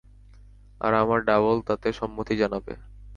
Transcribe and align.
আর 0.81 0.93
আমার 0.93 1.19
ডাবল 1.21 1.57
তাতে 1.67 1.87
সম্মতি 1.99 2.33
জানাবে। 2.37 2.73